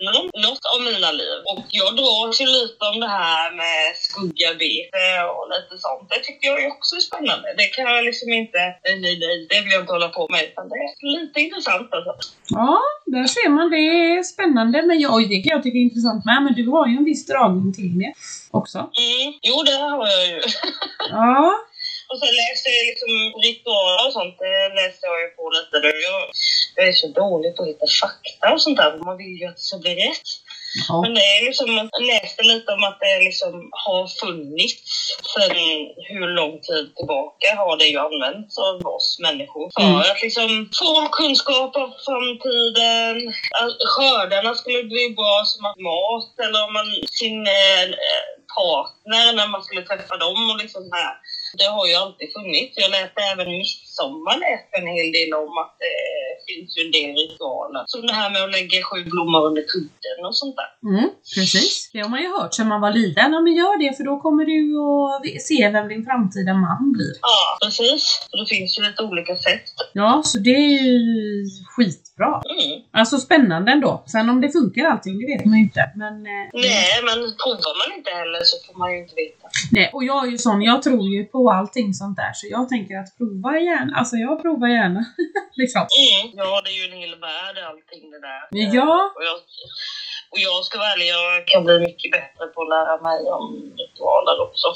[0.45, 1.39] något, av mina liv.
[1.53, 5.05] Och jag dras ju lite om det här med skuggarbete
[5.35, 6.05] och lite sånt.
[6.13, 7.47] Det tycker jag också är spännande.
[7.61, 10.43] Det kan jag liksom inte, nej, nej, nej, det vill jag inte hålla på med.
[10.49, 12.13] Utan det är lite intressant alltså.
[12.59, 12.81] Ja,
[13.15, 13.71] där ser man.
[13.71, 14.77] Det är spännande.
[14.89, 16.39] Men jag, det kan jag tycka är intressant med.
[16.45, 18.13] Men du har ju en viss dragning till det
[18.51, 18.79] också.
[18.79, 19.29] Mm.
[19.49, 20.41] Jo, det har jag ju.
[21.11, 21.55] Ja.
[22.15, 23.13] Och sen läste jag liksom
[23.47, 24.37] ritualer och sånt.
[24.39, 25.77] Det läste jag ju på lite.
[25.85, 25.93] nu.
[26.77, 28.91] Jag, är så dålig på att hitta fakta och sånt där.
[29.09, 30.29] Man vill ju att det ska bli rätt.
[30.89, 30.95] ja.
[31.03, 34.91] Men det är liksom, jag läste lite om att det liksom har funnits
[35.35, 35.57] sen
[36.11, 39.97] hur lång tid tillbaka har det ju använts av oss människor för Mm.
[40.11, 40.51] att liksom
[40.81, 43.15] få kunskap om framtiden.
[43.93, 46.87] Skördarna skulle bli bra som mat eller om man
[47.21, 47.87] sin eh,
[48.59, 51.17] partner när man skulle träffa dem och liksom så här.
[51.59, 52.73] Det har ju alltid funnits.
[52.85, 55.97] Jag läste även midsommar läste en hel del om att det
[56.49, 57.83] finns ju en del ritualer.
[57.87, 60.71] Som det här med att lägga sju blommor under kudden och sånt där.
[60.91, 61.91] Mm, precis.
[61.93, 63.33] Det har man ju hört sedan man var liten.
[63.33, 64.61] Ja, men gör det för då kommer du
[65.11, 67.15] att se vem din framtida man blir.
[67.23, 68.29] Ja, precis.
[68.31, 69.67] Och det finns ju lite olika sätt.
[69.93, 70.99] Ja, så det är ju
[72.15, 72.43] skitbra.
[72.51, 72.83] Mm.
[72.93, 74.03] Alltså spännande ändå.
[74.07, 75.91] Sen om det funkar allting, det vet man ju inte.
[75.97, 79.49] Men, eh, Nej, men provar man inte heller så får man ju inte veta.
[79.73, 79.91] nej.
[79.93, 82.33] Och jag är ju sån, jag tror ju på allting sånt där.
[82.35, 83.97] Så jag tänker att prova gärna.
[83.99, 85.05] Alltså jag provar gärna.
[85.63, 85.81] liksom.
[85.81, 86.33] Mm.
[86.37, 88.43] Ja, det är ju en hel värld allting det där.
[88.77, 89.13] Ja.
[89.17, 89.37] Och jag,
[90.35, 93.47] och jag ska vara ärlig, jag kan bli mycket bättre på att lära mig om
[93.83, 94.69] ritualer också.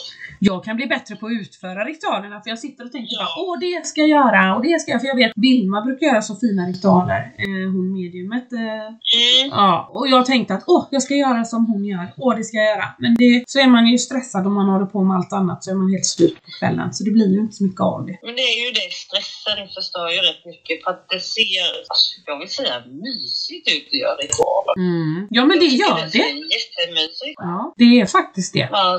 [0.49, 3.19] Jag kan bli bättre på att utföra ritualerna för jag sitter och tänker Ja.
[3.25, 6.07] bara åh det ska jag göra och det ska jag för jag vet Vilma brukar
[6.07, 8.49] göra så fina ritualer, eh, hon mediumet.
[8.53, 9.49] Eh, Mm.
[9.63, 12.57] ja, och jag tänkte att åh jag ska göra som hon gör, åh det ska
[12.57, 12.89] jag göra.
[12.99, 15.71] Men det, så är man ju stressad om man håller på med allt annat så
[15.71, 18.17] är man helt slut på kvällen så det blir ju inte så mycket av det.
[18.27, 22.07] Men det är ju det, stressen förstör ju rätt mycket för att det ser, alltså,
[22.27, 22.75] jag vill säga
[23.07, 24.58] mysigt ut att göra ritualer.
[24.77, 25.27] Mm.
[25.31, 26.11] Ja men det gör det.
[26.11, 27.37] ser jättemysigt.
[27.49, 28.69] Ja, det är faktiskt det.
[28.73, 28.99] Ja,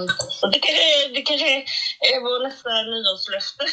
[0.53, 1.51] det kanske, det kanske
[2.11, 3.63] är vår nästa nyårslöfte.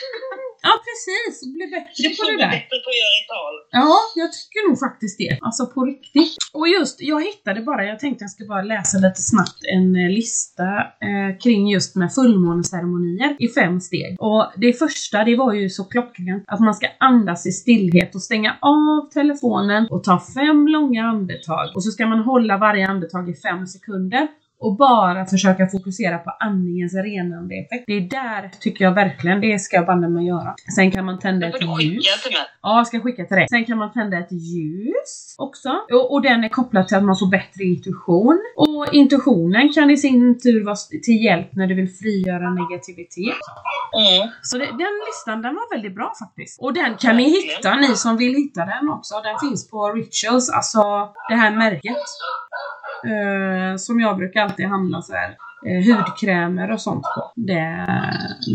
[0.66, 2.51] Ja precis, bli bättre på det där.
[2.59, 3.55] bättre på att göra ritual.
[3.81, 5.38] Ja, jag tycker nog faktiskt det.
[5.46, 6.37] Alltså på riktigt.
[6.53, 10.11] Och just, jag hittade bara, jag tänkte jag ska bara läsa lite snabbt en eh,
[10.11, 10.68] lista
[11.09, 14.16] eh, kring just med fullmåneceremonier i fem steg.
[14.20, 18.22] Och det första, det var ju så klockrent att man ska andas i stillhet och
[18.22, 21.66] stänga av telefonen och ta fem långa andetag.
[21.75, 26.31] Och så ska man hålla varje andetag i fem sekunder och bara försöka fokusera på
[26.31, 27.85] andningens renande effekt.
[27.87, 30.55] Det är där, tycker jag verkligen, det ska banne mig göra.
[30.75, 32.05] Sen kan man tända ett ljus.
[32.62, 33.47] Ja, jag ska skicka till dig.
[33.51, 35.69] Sen kan man tända ett ljus också.
[35.92, 38.38] Och, och den är kopplad till att man får bättre intuition.
[38.57, 43.42] Och intuitionen kan i sin tur vara till hjälp när du vill frigöra negativitet.
[43.99, 44.29] Mm.
[44.42, 46.61] Så det, den listan, den var väldigt bra faktiskt.
[46.61, 49.14] Och den kan ni hitta, ni som vill hitta den också.
[49.25, 50.83] Den finns på Rituals, alltså
[51.29, 51.97] det här märket.
[53.04, 57.32] Eh, som jag brukar alltid handla så här eh, hudkrämer och sånt på.
[57.35, 57.87] Det,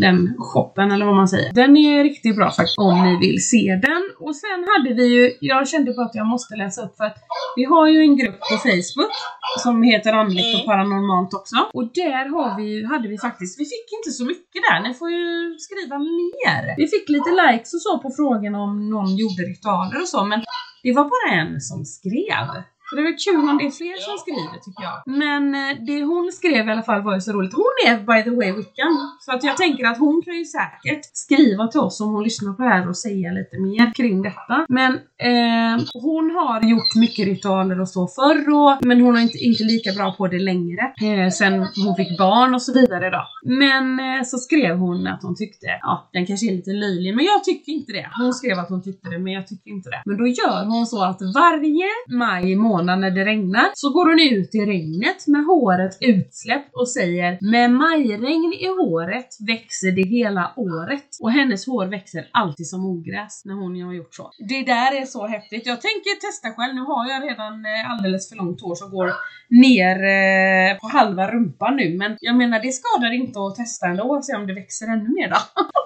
[0.02, 1.54] den shoppen eller vad man säger.
[1.54, 4.04] Den är riktigt bra faktiskt om ni vill se den.
[4.20, 7.18] Och sen hade vi ju, jag kände på att jag måste läsa upp för att
[7.56, 9.12] vi har ju en grupp på Facebook
[9.60, 11.56] som heter Andligt och Paranormalt också.
[11.74, 15.10] Och där har vi, hade vi faktiskt, vi fick inte så mycket där, ni får
[15.12, 16.76] ju skriva mer.
[16.78, 20.44] Vi fick lite likes och så på frågan om någon gjorde ritualer och så men
[20.84, 22.48] det var bara en som skrev.
[22.92, 24.98] Så det är väl kul om det är fler som skriver tycker jag.
[25.06, 27.54] Men eh, det hon skrev i alla fall var ju så roligt.
[27.54, 28.94] Hon är by the way wiccan.
[29.20, 32.54] Så att jag tänker att hon kan ju säkert skriva till oss om hon lyssnar
[32.54, 34.56] på det här och säga lite mer kring detta.
[34.70, 34.92] Men
[35.30, 39.64] eh, hon har gjort mycket ritualer och så förr och, men hon är inte, inte
[39.64, 40.82] lika bra på det längre.
[41.08, 41.54] Eh, sen
[41.86, 43.24] hon fick barn och så vidare då.
[43.44, 47.26] Men eh, så skrev hon att hon tyckte, ja den kanske är lite löjlig men
[47.26, 48.08] jag tycker inte det.
[48.18, 50.02] Hon skrev att hon tyckte det men jag tycker inte det.
[50.06, 54.38] Men då gör hon så att varje maj månad när det regnar så går hon
[54.40, 60.54] ut i regnet med håret utsläppt och säger med majregn i håret växer det hela
[60.56, 61.10] året.
[61.22, 64.32] Och hennes hår växer alltid som ogräs när hon har gjort så.
[64.50, 65.66] Det där är så häftigt.
[65.66, 66.76] Jag tänker testa själv.
[66.76, 69.12] Nu har jag redan eh, alldeles för långt hår som går
[69.50, 74.04] ner eh, på halva rumpan nu men jag menar det skadar inte att testa ändå
[74.04, 75.38] och se om det växer ännu mer då.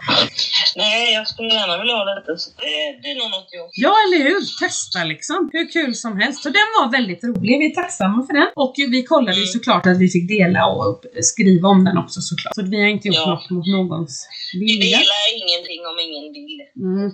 [0.76, 2.38] Nej, jag skulle gärna vilja ha.
[2.38, 3.68] Så det, det är nog något jag...
[3.86, 4.42] Ja, eller hur?
[4.60, 5.50] Testa liksom.
[5.54, 6.44] Hur kul som helst.
[6.44, 7.60] Så den var väldigt rolig.
[7.60, 8.48] Vi är tacksamma för den.
[8.56, 9.54] Och vi kollade ju Mm.
[9.58, 12.56] såklart att vi fick dela och skriva om den också såklart.
[12.56, 13.30] Så vi har inte gjort Ja.
[13.34, 14.98] något mot någons Vi vilja.
[14.98, 16.58] delar ingenting om ingen vill.
[16.86, 17.12] Mm.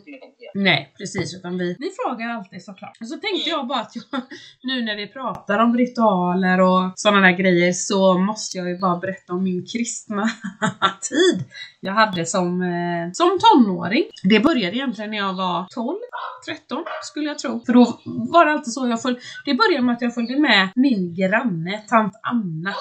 [0.53, 0.59] Det.
[0.59, 1.35] Nej, precis.
[1.35, 2.97] Utan vi, vi frågar alltid såklart.
[3.01, 3.59] Och så tänkte Mm.
[3.59, 4.21] jag bara att jag,
[4.63, 8.97] nu när vi pratar om ritualer och sådana där grejer så måste jag ju bara
[8.97, 10.23] berätta om min kristna
[11.09, 11.43] tid
[11.79, 14.03] jag hade som, eh, som tonåring.
[14.23, 15.97] Det började egentligen när jag var 12,
[16.45, 17.65] 13 skulle jag tro.
[17.65, 20.69] För då var det alltid så jag följde, det började med att jag följde med
[20.75, 22.73] min granne, tant Anna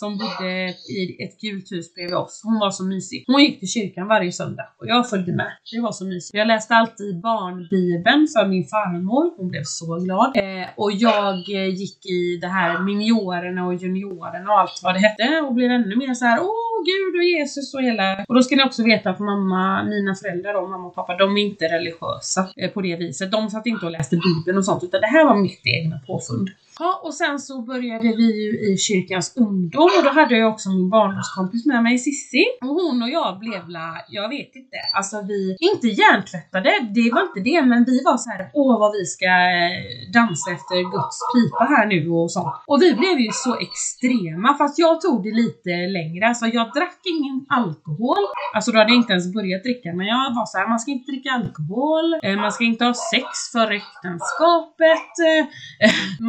[0.00, 0.50] som bodde
[0.98, 2.40] i ett gult hus bredvid oss.
[2.44, 3.24] Hon var så mysig.
[3.26, 5.52] Hon gick till kyrkan varje söndag och jag följde med.
[5.72, 6.34] Det var så mysigt.
[6.34, 9.36] Jag läste alltid barnbibeln för min farmor.
[9.36, 10.36] Hon blev så glad.
[10.36, 15.00] Eh, och jag eh, gick i det här miniorerna och juniorerna och allt vad det
[15.00, 18.24] hette och blev ännu mer så här: åh Gud och Jesus och hela...
[18.28, 21.36] Och då ska ni också veta att mamma, mina föräldrar då, mamma och pappa, de
[21.36, 23.30] är inte religiösa eh, på det viset.
[23.30, 26.48] De satt inte och läste bibeln och sånt utan det här var mitt egna påfund.
[26.78, 30.68] Ja, och sen så började vi ju i kyrkans ungdom och då hade jag också
[30.68, 32.44] min barndomskompis med mig, Sissi.
[32.62, 37.22] Och hon och jag blev la, jag vet inte, alltså vi, inte hjärntvättade, det var
[37.28, 39.78] inte det, men vi var så här, åh vad vi ska eh,
[40.18, 42.54] dansa efter Guds pipa här nu och sånt.
[42.66, 46.22] Och vi blev ju så extrema, fast jag tog det lite längre.
[46.28, 48.22] Alltså jag drack ingen alkohol,
[48.54, 50.90] alltså då hade jag inte ens börjat dricka, men jag var så här, man ska
[50.90, 55.44] inte dricka alkohol, eh, man ska inte ha sex före äktenskapet, eh,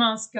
[0.04, 0.37] man ska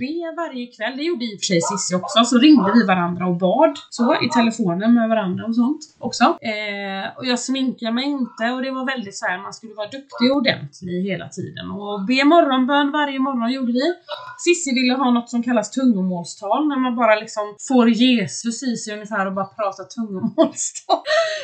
[0.00, 0.96] be varje kväll.
[0.96, 2.24] Det gjorde i och för sig Cissi också.
[2.24, 6.24] Så ringde vi varandra och bad så i telefonen med varandra och sånt också.
[6.24, 9.86] Eh, och jag sminkade mig inte och det var väldigt så här, man skulle vara
[9.86, 11.70] duktig och ordentlig hela tiden.
[11.70, 13.94] Och be morgonbön varje morgon gjorde vi.
[14.44, 18.94] Sissi ville ha något som kallas tungomålstal när man bara liksom får Jesus i sig
[18.94, 21.02] ungefär och bara pratar tungomålstal.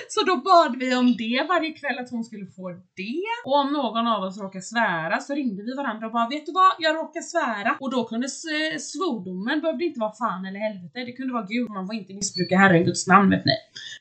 [0.09, 3.25] Så då bad vi om det varje kväll att hon skulle få det.
[3.45, 6.53] Och om någon av oss råkar svära så ringde vi varandra och bara vet du
[6.53, 7.77] vad, jag råkar svära.
[7.81, 11.71] Och då kunde eh, svordomen behövde inte vara fan eller helvete, det kunde vara gud.
[11.71, 13.53] Man får inte missbruka Herren Guds namn vet ni.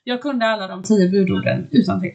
[0.04, 2.13] Jag kunde alla de tio budorden utan till.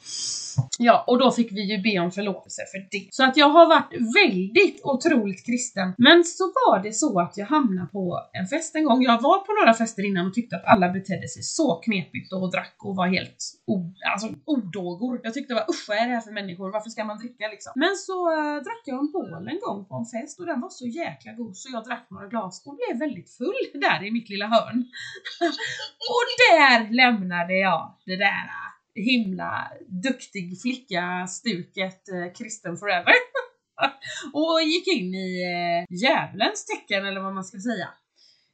[0.79, 3.09] Ja, och då fick vi ju be om förlåtelse för det.
[3.11, 5.95] Så att jag har varit väldigt otroligt kristen.
[5.99, 9.03] Men så var det så att jag hamnade på en fest en gång.
[9.03, 12.51] Jag var på några fester innan och tyckte att alla betedde sig så knepigt och
[12.51, 13.37] drack och var helt
[13.67, 15.21] o- alltså, odågor.
[15.23, 16.73] Jag tyckte bara usch vad är det här för människor?
[16.73, 17.73] Varför ska man dricka liksom?
[17.77, 20.69] Men så äh, drack jag en bål en gång på en fest och den var
[20.71, 24.29] så jäkla god så jag drack några glas och blev väldigt full där i mitt
[24.29, 24.79] lilla hörn.
[26.13, 33.15] och där lämnade jag det där äh, himla duktig flicka-stuket eh, äh, kristen forever.
[34.33, 37.89] och gick in i eh, djävulens tecken eller vad man ska säga.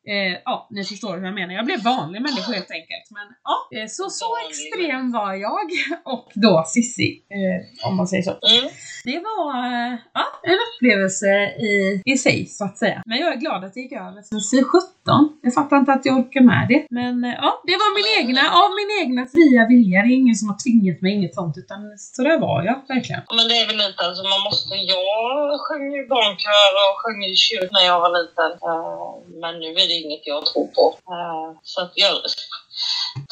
[0.09, 1.55] Eh, ja, ni förstår hur jag menar.
[1.55, 3.07] Jag blev vanlig människa helt enkelt.
[3.11, 5.67] Men ja, eh, så, så extrem var jag.
[6.15, 8.31] Och då Sissi, eh, om man säger så.
[8.31, 8.71] Mm.
[9.05, 11.31] Det var eh, ja, en upplevelse
[11.71, 13.03] i, i sig så att säga.
[13.07, 14.23] Men jag är glad att det gick över
[14.57, 15.39] vid 17.
[15.43, 16.81] Jag fattar inte att jag orkar med det.
[17.01, 19.99] Men eh, ja, det var min egna, av min egna fria vilja.
[20.03, 21.55] Det är ingen som har tvingat mig, inget sånt.
[21.63, 23.23] Utan så där var jag verkligen.
[23.39, 24.75] Men det är väl lite alltså, man måste...
[24.95, 28.51] Jag sjöng i barnkör och sjöng i kyrkan när jag var liten.
[29.43, 30.85] Men nu är det inget jag tror på.
[31.15, 32.15] Eh, Så att jag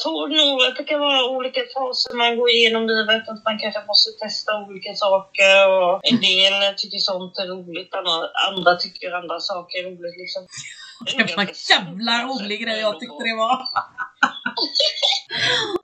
[0.03, 3.29] tror nog att det kan vara olika faser man går igenom livet.
[3.29, 5.55] Att man kanske måste testa olika saker.
[5.77, 8.17] Och en del tycker sånt är roligt, andra,
[8.49, 10.17] andra tycker andra saker är roligt.
[10.23, 10.41] Liksom.
[11.17, 13.57] Det jävla rolig grej jag tyckte det var.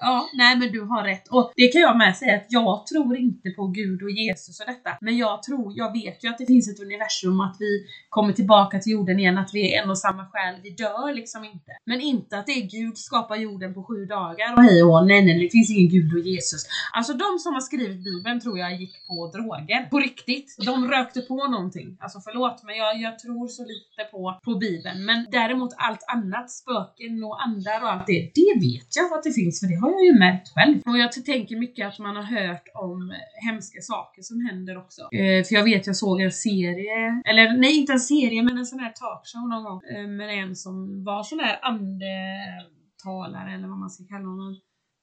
[0.00, 1.28] Ja, nej men du har rätt.
[1.28, 4.66] Och det kan jag med säga att jag tror inte på Gud och Jesus och
[4.66, 4.90] detta.
[5.00, 8.78] Men jag tror, jag vet ju att det finns ett universum att vi kommer tillbaka
[8.78, 11.72] till jorden igen, att vi är en och samma själ, vi dör liksom inte.
[11.84, 15.04] Men inte att det är Gud skapar jorden på sju dagar och hej och hå,
[15.04, 16.62] nej nej det finns ingen Gud och Jesus.
[16.92, 19.80] Alltså de som har skrivit bibeln tror jag gick på droger.
[19.90, 20.56] På riktigt.
[20.66, 21.96] De rökte på någonting.
[22.00, 25.04] Alltså förlåt men jag, jag tror så lite på, på bibeln.
[25.04, 29.32] Men däremot allt annat, spöken och andar och allt det, det vet jag att det
[29.32, 30.80] finns för det har jag ju märkt själv.
[30.86, 33.14] Och jag tänker mycket att man har hört om
[33.46, 35.02] hemska saker som händer också.
[35.02, 38.66] Eh, för jag vet jag såg en serie, eller nej inte en serie men en
[38.66, 43.78] sån här talkshow någon gång eh, med en som var sån här andetalare eller vad
[43.78, 44.56] man ska kalla honom.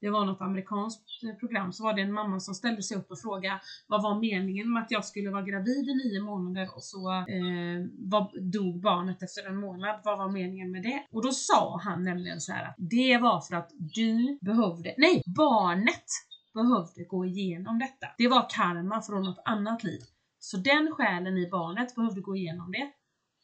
[0.03, 3.11] Det var något amerikanskt eh, program, så var det en mamma som ställde sig upp
[3.11, 6.83] och frågade vad var meningen med att jag skulle vara gravid i nio månader och
[6.83, 9.99] så eh, vad, dog barnet efter en månad.
[10.03, 11.03] Vad var meningen med det?
[11.11, 15.21] Och då sa han nämligen så här att det var för att du behövde, nej,
[15.37, 16.07] barnet
[16.53, 18.07] behövde gå igenom detta.
[18.17, 20.01] Det var karma från något annat liv.
[20.39, 22.91] Så den själen i barnet behövde gå igenom det.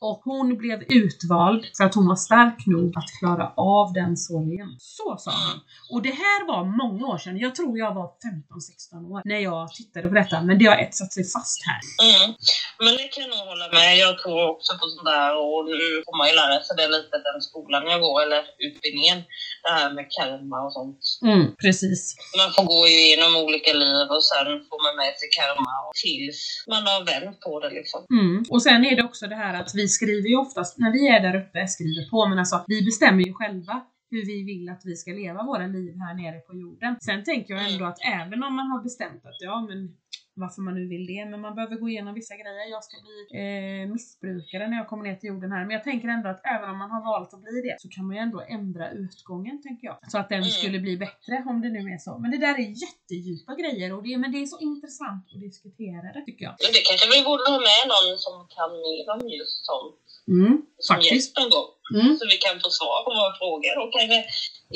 [0.01, 4.69] Och hon blev utvald för att hon var stark nog att klara av den sorgen.
[4.79, 5.59] Så sa han.
[5.91, 7.37] Och det här var många år sedan.
[7.37, 10.41] Jag tror jag var 15-16 år när jag tittade på detta.
[10.41, 11.81] Men det har etsat sig fast här.
[12.07, 12.35] Mm.
[12.83, 13.97] Men det kan jag nog hålla med.
[14.05, 17.15] Jag tror också på sånt där och nu får man ju lära sig det lite
[17.27, 19.19] den skolan jag går, eller utbildningen.
[19.63, 21.01] Det här med karma och sånt.
[21.31, 22.01] Mm, precis.
[22.39, 26.39] Man får gå igenom olika liv och sen får man med sig karma och tills
[26.73, 28.01] man har vänt på det liksom.
[28.19, 28.35] Mm.
[28.53, 31.19] Och sen är det också det här att vi skriver ju oftast, när vi är
[31.21, 33.75] där uppe, skriver på, men alltså vi bestämmer ju själva
[34.11, 36.95] hur vi vill att vi ska leva våra liv här nere på jorden.
[37.01, 39.79] Sen tänker jag ändå att även om man har bestämt att ja men
[40.43, 42.65] varför man nu vill det, men man behöver gå igenom vissa grejer.
[42.75, 46.07] Jag ska bli eh, missbrukare när jag kommer ner till jorden här, men jag tänker
[46.15, 48.39] ändå att även om man har valt att bli det så kan man ju ändå
[48.57, 49.97] ändra utgången, tänker jag.
[50.11, 50.51] Så att den Mm.
[50.57, 52.11] skulle bli bättre, om det nu är så.
[52.23, 56.07] Men det där är jättedjupa grejer, och det, men det är så intressant att diskutera
[56.15, 56.53] det, tycker jag.
[56.63, 60.01] Men det kanske vi borde ha med någon som kan mer om just sånt.
[60.37, 61.13] Mm, Som faktiskt.
[61.15, 61.69] gäst någon gång.
[61.97, 62.11] Mm.
[62.17, 63.73] Så vi kan få svar på våra frågor.
[63.81, 64.17] Och kanske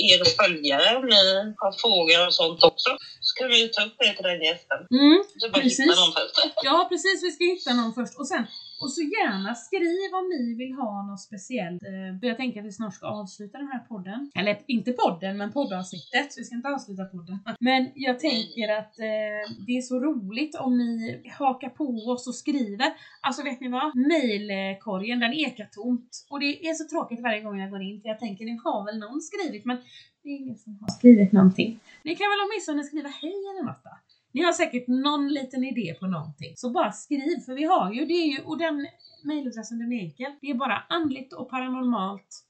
[0.10, 1.22] er följare, om ni
[1.64, 2.90] har frågor och sånt också,
[3.34, 4.80] så kan vi ta upp det till den gästen.
[5.02, 5.24] Mm.
[5.40, 5.80] Så bara Precis.
[5.80, 6.36] hitta någon först.
[6.64, 7.24] Ja, precis.
[7.24, 8.20] Vi ska hitta någon först.
[8.20, 8.44] Och sen,
[8.82, 11.84] och så gärna skriv om ni vill ha något speciellt.
[11.84, 14.32] Eh, för jag tänker att vi snart ska avsluta den här podden.
[14.36, 16.34] Eller inte podden, men poddavsnittet.
[16.38, 17.40] Vi ska inte avsluta podden.
[17.60, 22.36] Men jag tänker att eh, det är så roligt om ni hakar på oss och
[22.36, 22.94] skriver.
[23.22, 23.96] Alltså vet ni vad?
[23.96, 26.26] Mailkorgen, den ekar tomt.
[26.30, 28.86] Och det är så tråkigt varje gång jag går in, för jag tänker, ni har
[28.86, 29.78] väl någon skrivit, men
[30.24, 31.80] det är ingen som har skrivit någonting.
[32.04, 33.90] Ni kan väl åtminstone skriva hej eller något då?
[34.34, 36.54] Ni har säkert någon liten idé på någonting.
[36.56, 38.88] Så bara skriv, för vi har ju, det är ju, och den
[39.24, 40.32] mejladressen den är enkel.
[40.42, 42.44] Det är bara andligt och paranormalt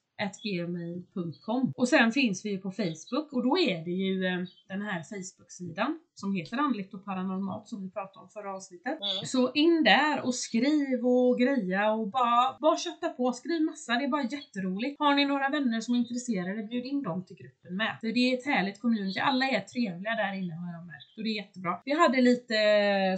[0.43, 4.81] gmail.com Och sen finns vi ju på Facebook och då är det ju eh, den
[4.81, 8.99] här Facebook-sidan som heter Andligt och paranormalt som vi pratade om förra avsnittet.
[9.01, 9.25] Mm.
[9.25, 14.05] Så in där och skriv och greja och bara, bara kötta på, skriv massa, det
[14.05, 14.99] är bara jätteroligt.
[14.99, 17.97] Har ni några vänner som är intresserade, bjud in dem till gruppen med.
[18.01, 21.23] För det är ett härligt community, alla är trevliga där inne har jag märkt och
[21.23, 21.81] det är jättebra.
[21.85, 22.55] Vi hade lite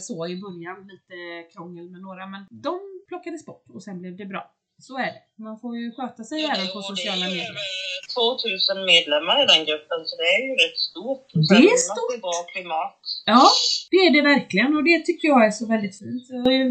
[0.01, 1.15] så i början, lite
[1.53, 4.51] krångel med några men de plockades bort och sen blev det bra.
[4.79, 5.43] Så är det.
[5.43, 7.49] Man får ju sköta sig även på sociala det är ju medier.
[7.49, 7.85] över
[8.15, 11.25] 2000 medlemmar i den gruppen, så det är ju rätt stort.
[11.35, 12.21] Och Det är stort.
[12.27, 12.99] Bra klimat.
[13.33, 13.43] Ja,
[13.91, 16.23] det är det verkligen och det tycker jag är så väldigt fint.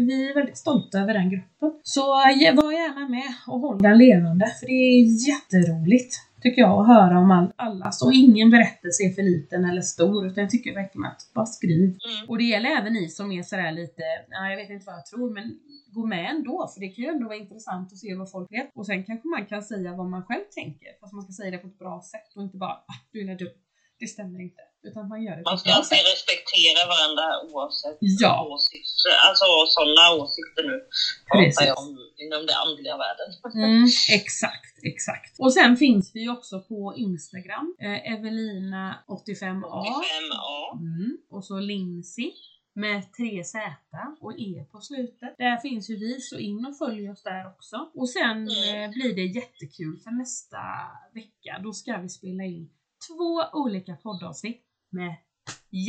[0.09, 1.69] Vi är väldigt stolta över den gruppen.
[1.83, 6.13] Så eh, var gärna med och håll den levande för det är jätteroligt
[6.45, 10.27] tycker jag att höra om all, allas och ingen berättelse är för liten eller stor
[10.27, 11.83] utan jag tycker verkligen att bara skriv.
[11.83, 12.29] Mm.
[12.29, 15.05] Och det gäller även ni som är sådär lite, ja, jag vet inte vad jag
[15.05, 15.59] tror men
[15.95, 18.71] gå med ändå för det kan ju ändå vara intressant att se vad folk vet.
[18.75, 21.57] Och sen kanske man kan säga vad man själv tänker fast man ska säga det
[21.57, 23.57] på ett bra sätt och inte bara ah, du är dum.
[23.99, 24.61] Det stämmer inte.
[24.89, 28.33] Utan man gör det Man ska alltid respektera varandra oavsett Ja.
[28.53, 29.11] åsikter.
[29.27, 29.45] Alltså
[29.75, 30.77] sådana åsikter nu
[31.31, 31.89] pratar jag om
[32.23, 33.27] inom den andliga världen.
[33.69, 33.87] Mm,
[34.21, 35.31] exakt, exakt.
[35.39, 39.05] Och sen finns vi också på Instagram, eh, Evelina85A.
[39.17, 40.77] 85A.
[40.79, 41.17] Mm.
[41.29, 42.31] Och så Lindsay
[42.77, 43.59] med 3 Z
[44.21, 45.35] och E på slutet.
[45.37, 47.91] Där finns ju vi, så in och följ oss där också.
[47.95, 48.83] Och sen Mm.
[48.83, 50.57] eh, blir det jättekul för nästa
[51.13, 51.59] vecka.
[51.63, 52.69] Då ska vi spela in
[53.07, 54.64] två olika poddavsnitt
[54.95, 55.15] med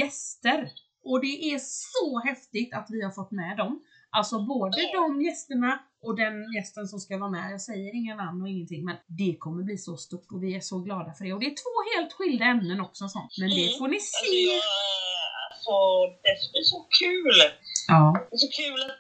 [0.01, 0.71] gäster.
[1.05, 3.83] Och det är så häftigt att vi har fått med dem.
[4.11, 7.53] Alltså både de gästerna och den gästen som ska vara med.
[7.53, 10.61] Jag säger inga namn och ingenting men det kommer bli så stort och vi är
[10.61, 11.33] så glada för det.
[11.33, 13.33] Och det är två helt skilda ämnen också sånt.
[13.41, 13.79] Men det Mm.
[13.79, 14.37] får ni se.
[15.51, 15.77] alltså,
[16.23, 17.39] det blir så kul.
[17.89, 18.13] Ja.
[18.31, 18.97] Det är så kul att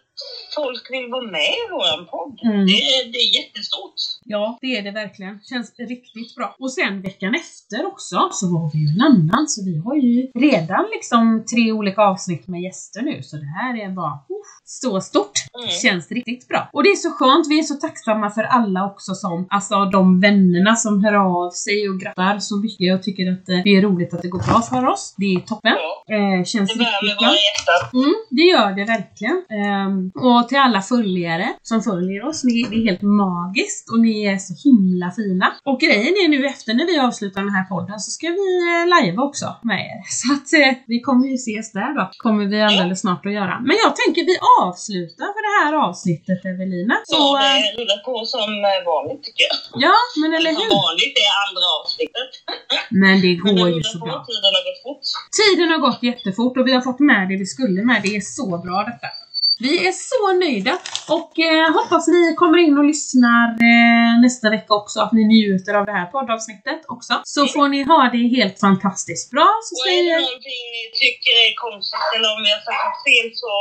[0.54, 2.40] folk vill vara med i våran podd.
[2.44, 2.66] Mm.
[2.66, 3.94] Det, är, det är jättestort.
[4.24, 5.40] Ja, det är det verkligen.
[5.50, 6.56] Känns riktigt bra.
[6.58, 9.48] Och sen veckan efter också så var vi ju en annan.
[9.48, 13.22] Så vi har ju redan liksom tre olika avsnitt med gäster nu.
[13.22, 15.36] Så det här är bara uff, så stort.
[15.58, 15.68] Mm.
[15.82, 16.70] Känns riktigt bra.
[16.72, 17.46] Och det är så skönt.
[17.48, 21.88] Vi är så tacksamma för alla också som, alltså de vännerna som hör av sig
[21.88, 22.86] och grattar så mycket.
[22.86, 25.14] Jag tycker att eh, det är roligt att det går bra för oss.
[25.16, 25.72] Det är toppen.
[25.76, 27.28] Ja, Eh, känns det värmer riktigt bra.
[27.28, 28.00] våra hjärtan.
[28.02, 29.36] Mm, det gör det verkligen.
[29.60, 29.96] Ehm,
[30.28, 34.38] och till alla följare som följer oss, ni, det är helt magiskt och ni är
[34.48, 35.46] så himla fina.
[35.70, 38.84] Och grejen är nu efter när vi avslutar den här podden så ska vi eh,
[38.94, 39.98] live också med er.
[40.20, 42.04] Så att eh, vi kommer ju ses där då.
[42.26, 43.54] Kommer vi alldeles snart att göra.
[43.68, 46.94] Men jag tänker vi avslutar för det här avsnittet Evelina.
[47.12, 49.56] Så, eh, det rullar på som eh, vanligt tycker jag.
[49.86, 50.70] ja, men eller Som hur?
[50.84, 52.30] vanligt det är andra avsnittet.
[53.02, 54.16] Men det Men det går ju så bra.
[54.30, 55.04] tiden har gått fort.
[55.40, 57.98] Tiden har gått jättefort och vi har fått med det vi skulle med.
[58.04, 59.25] Det är så bra detta.
[59.58, 60.74] Vi är så nöjda
[61.18, 65.74] och eh, hoppas ni kommer in och lyssnar eh, nästa vecka också, att ni njuter
[65.74, 67.12] av det här poddavsnittet också.
[67.24, 69.48] Så får ni ha det helt fantastiskt bra.
[69.66, 73.00] Så Och är det någonting ni tycker är konstigt eller om vi har sagt något
[73.08, 73.52] fel så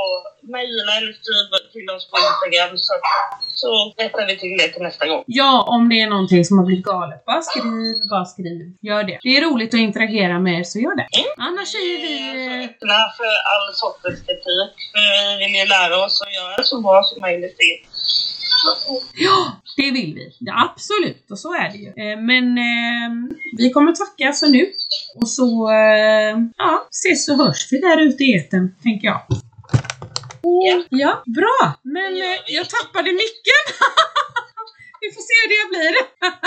[0.57, 2.93] mejla eller skriv till oss på Instagram så,
[3.63, 5.23] så rättar vi till det till nästa gång.
[5.41, 8.59] Ja, om det är någonting som har blivit galet, bara skriv, bara skriv.
[8.89, 9.17] Gör det.
[9.25, 11.07] Det är roligt att interagera med er, så gör det.
[11.47, 12.13] Annars säger vi...
[12.29, 14.73] är eh, öppna för all sortens kritik.
[14.93, 17.57] För vi vill ju lära oss att göra så bra som möjligt.
[19.13, 20.35] Ja, det vill vi.
[20.39, 21.87] Ja, absolut, och så är det ju.
[21.87, 24.71] Eh, Men eh, vi kommer tacka för nu.
[25.21, 29.21] Och så eh, ja, ses och hörs vi där ute i etern, tänker jag.
[30.41, 30.83] Ja.
[30.89, 31.73] Ja, bra!
[31.83, 33.63] Men Det eh, jag tappade micken.
[35.05, 35.93] vi får se hur det blir.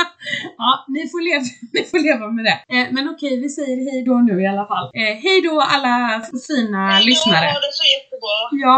[0.62, 1.44] ja, ni får, leva,
[1.76, 2.58] ni får leva med det.
[2.74, 4.86] Eh, men okej, vi säger hej då nu i alla fall.
[5.00, 5.94] Eh, hej då alla
[6.48, 7.46] fina Hej då, lyssnare.
[7.56, 8.36] Ha det så jättebra.
[8.64, 8.76] Ja,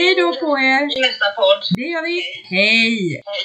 [0.00, 0.82] hej då på er.
[0.96, 1.60] I nästa podd.
[1.78, 2.16] Det gör vi.
[2.54, 3.22] Hej!
[3.30, 3.44] Hej.